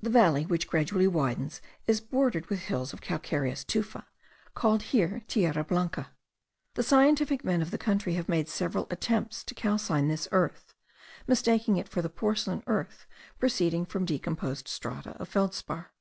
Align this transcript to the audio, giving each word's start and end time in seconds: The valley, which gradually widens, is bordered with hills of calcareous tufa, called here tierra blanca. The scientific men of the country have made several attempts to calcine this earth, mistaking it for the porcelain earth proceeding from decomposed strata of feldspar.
The 0.00 0.08
valley, 0.08 0.46
which 0.46 0.68
gradually 0.68 1.06
widens, 1.06 1.60
is 1.86 2.00
bordered 2.00 2.46
with 2.46 2.60
hills 2.60 2.94
of 2.94 3.02
calcareous 3.02 3.62
tufa, 3.62 4.06
called 4.54 4.80
here 4.84 5.20
tierra 5.28 5.64
blanca. 5.64 6.12
The 6.76 6.82
scientific 6.82 7.44
men 7.44 7.60
of 7.60 7.70
the 7.72 7.76
country 7.76 8.14
have 8.14 8.26
made 8.26 8.48
several 8.48 8.86
attempts 8.90 9.44
to 9.44 9.54
calcine 9.54 10.08
this 10.08 10.28
earth, 10.32 10.72
mistaking 11.26 11.76
it 11.76 11.90
for 11.90 12.00
the 12.00 12.08
porcelain 12.08 12.62
earth 12.66 13.06
proceeding 13.38 13.84
from 13.84 14.06
decomposed 14.06 14.66
strata 14.66 15.10
of 15.20 15.28
feldspar. 15.28 15.92